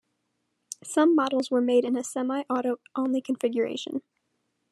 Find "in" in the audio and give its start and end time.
1.85-1.95